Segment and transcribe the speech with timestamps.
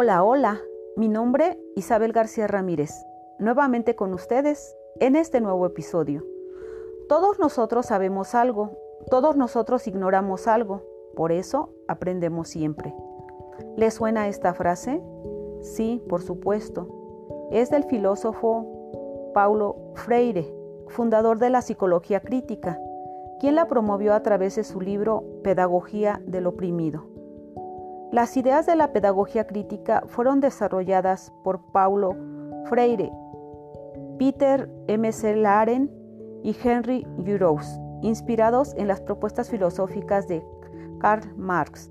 [0.00, 0.60] Hola, hola,
[0.94, 3.04] mi nombre Isabel García Ramírez,
[3.40, 6.24] nuevamente con ustedes en este nuevo episodio.
[7.08, 8.70] Todos nosotros sabemos algo,
[9.10, 10.84] todos nosotros ignoramos algo,
[11.16, 12.94] por eso aprendemos siempre.
[13.76, 15.02] ¿Le suena esta frase?
[15.62, 17.48] Sí, por supuesto.
[17.50, 20.46] Es del filósofo Paulo Freire,
[20.86, 22.78] fundador de la psicología crítica,
[23.40, 27.17] quien la promovió a través de su libro Pedagogía del Oprimido.
[28.10, 32.16] Las ideas de la pedagogía crítica fueron desarrolladas por Paulo
[32.64, 33.12] Freire,
[34.18, 35.12] Peter M.
[35.12, 35.36] C.
[35.36, 35.90] Laren
[36.42, 40.42] y Henry Burroughs, inspirados en las propuestas filosóficas de
[41.00, 41.90] Karl Marx.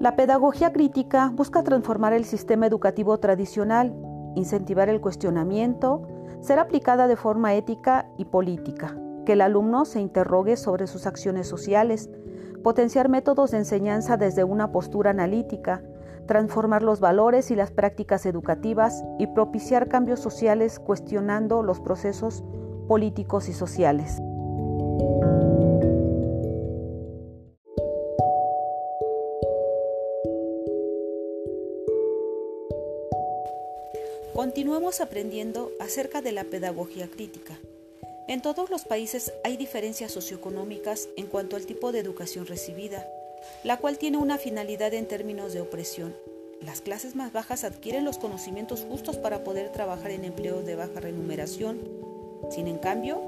[0.00, 3.94] La pedagogía crítica busca transformar el sistema educativo tradicional,
[4.34, 6.02] incentivar el cuestionamiento,
[6.40, 11.46] ser aplicada de forma ética y política, que el alumno se interrogue sobre sus acciones
[11.46, 12.10] sociales,
[12.62, 15.82] potenciar métodos de enseñanza desde una postura analítica,
[16.26, 22.44] transformar los valores y las prácticas educativas y propiciar cambios sociales cuestionando los procesos
[22.88, 24.20] políticos y sociales.
[34.34, 37.54] Continuemos aprendiendo acerca de la pedagogía crítica.
[38.32, 43.06] En todos los países hay diferencias socioeconómicas en cuanto al tipo de educación recibida,
[43.62, 46.16] la cual tiene una finalidad en términos de opresión.
[46.62, 50.98] Las clases más bajas adquieren los conocimientos justos para poder trabajar en empleos de baja
[50.98, 51.78] remuneración.
[52.50, 53.20] Sin en cambio,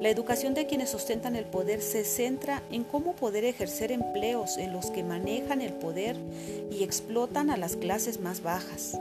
[0.00, 4.72] la educación de quienes ostentan el poder se centra en cómo poder ejercer empleos en
[4.72, 6.16] los que manejan el poder
[6.70, 8.98] y explotan a las clases más bajas.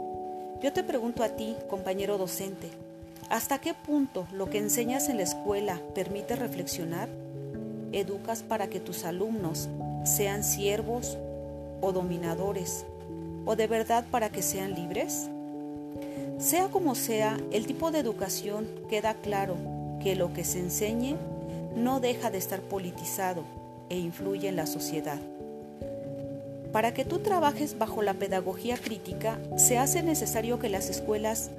[0.62, 2.68] Yo te pregunto a ti, compañero docente,
[3.30, 7.10] ¿Hasta qué punto lo que enseñas en la escuela permite reflexionar?
[7.92, 9.68] ¿Educas para que tus alumnos
[10.04, 11.18] sean siervos
[11.82, 12.86] o dominadores?
[13.46, 15.28] ¿O de verdad para que sean libres?
[16.38, 19.56] Sea como sea, el tipo de educación queda claro
[20.04, 21.16] que lo que se enseñe
[21.76, 23.44] no deja de estar politizado
[23.90, 25.20] e influye en la sociedad.
[26.72, 31.50] Para que tú trabajes bajo la pedagogía crítica, se hace necesario que las escuelas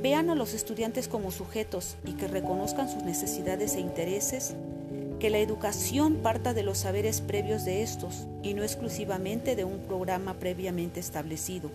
[0.00, 4.54] vean a los estudiantes como sujetos y que reconozcan sus necesidades e intereses,
[5.20, 9.78] que la educación parta de los saberes previos de estos y no exclusivamente de un
[9.78, 11.70] programa previamente establecido.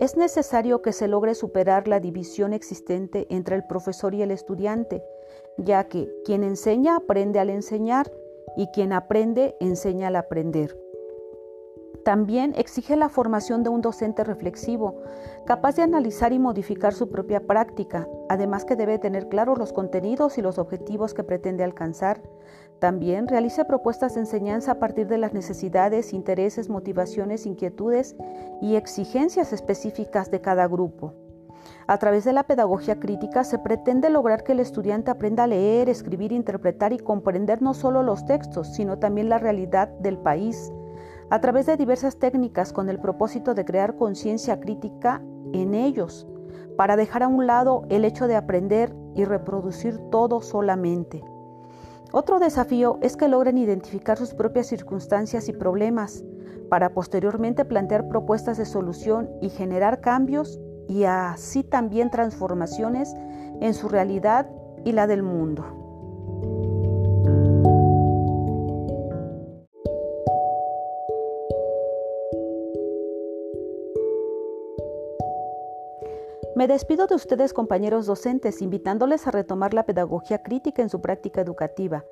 [0.00, 5.02] Es necesario que se logre superar la división existente entre el profesor y el estudiante,
[5.56, 8.10] ya que quien enseña aprende al enseñar
[8.56, 10.76] y quien aprende enseña al aprender.
[12.04, 15.02] También exige la formación de un docente reflexivo,
[15.46, 20.36] capaz de analizar y modificar su propia práctica, además que debe tener claros los contenidos
[20.36, 22.20] y los objetivos que pretende alcanzar.
[22.80, 28.16] También realiza propuestas de enseñanza a partir de las necesidades, intereses, motivaciones, inquietudes
[28.60, 31.14] y exigencias específicas de cada grupo.
[31.86, 35.88] A través de la pedagogía crítica se pretende lograr que el estudiante aprenda a leer,
[35.88, 40.72] escribir, interpretar y comprender no solo los textos, sino también la realidad del país,
[41.32, 45.22] a través de diversas técnicas con el propósito de crear conciencia crítica
[45.54, 46.26] en ellos,
[46.76, 51.24] para dejar a un lado el hecho de aprender y reproducir todo solamente.
[52.12, 56.22] Otro desafío es que logren identificar sus propias circunstancias y problemas,
[56.68, 63.14] para posteriormente plantear propuestas de solución y generar cambios y así también transformaciones
[63.62, 64.50] en su realidad
[64.84, 65.81] y la del mundo.
[76.54, 81.40] Me despido de ustedes compañeros docentes, invitándoles a retomar la pedagogía crítica en su práctica
[81.40, 82.04] educativa,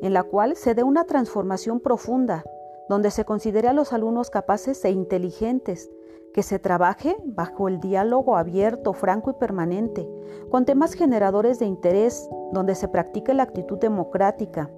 [0.00, 2.42] en la cual se dé una transformación profunda,
[2.88, 5.90] donde se considere a los alumnos capaces e inteligentes,
[6.32, 10.08] que se trabaje bajo el diálogo abierto, franco y permanente,
[10.50, 14.70] con temas generadores de interés, donde se practique la actitud democrática.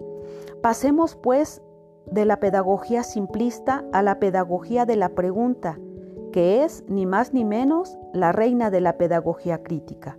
[0.61, 1.62] Pasemos, pues,
[2.06, 5.79] de la pedagogía simplista a la pedagogía de la pregunta,
[6.35, 10.19] que es, ni más ni menos, la reina de la pedagogía crítica.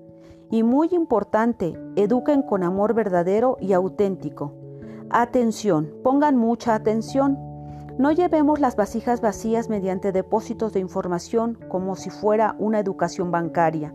[0.50, 4.54] Y muy importante, eduquen con amor verdadero y auténtico.
[5.10, 7.38] Atención, pongan mucha atención
[7.98, 13.94] no llevemos las vasijas vacías mediante depósitos de información como si fuera una educación bancaria.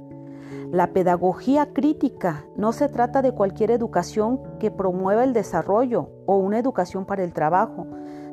[0.72, 6.58] La pedagogía crítica no se trata de cualquier educación que promueva el desarrollo o una
[6.58, 7.86] educación para el trabajo.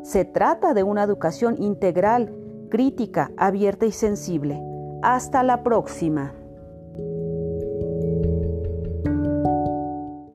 [0.03, 2.33] Se trata de una educación integral,
[2.69, 4.59] crítica, abierta y sensible.
[5.01, 6.33] Hasta la próxima.